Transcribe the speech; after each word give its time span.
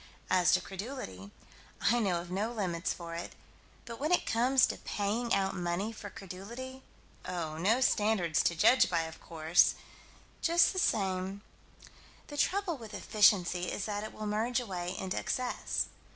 As 0.31 0.51
to 0.53 0.61
credulity, 0.61 1.29
I 1.79 1.99
know 1.99 2.19
of 2.19 2.31
no 2.31 2.51
limits 2.51 2.91
for 2.91 3.13
it 3.13 3.33
but 3.85 3.99
when 3.99 4.11
it 4.11 4.25
comes 4.25 4.65
to 4.65 4.77
paying 4.79 5.31
out 5.31 5.53
money 5.55 5.91
for 5.91 6.09
credulity 6.09 6.81
oh, 7.23 7.59
no 7.59 7.81
standards 7.81 8.41
to 8.45 8.55
judge 8.55 8.89
by, 8.89 9.01
of 9.01 9.21
course 9.21 9.75
just 10.41 10.73
the 10.73 10.79
same 10.79 11.43
The 12.29 12.37
trouble 12.37 12.79
with 12.79 12.95
efficiency 12.95 13.71
is 13.71 13.85
that 13.85 14.03
it 14.03 14.11
will 14.11 14.25
merge 14.25 14.59
away 14.59 14.95
into 14.97 15.19
excess. 15.19 15.85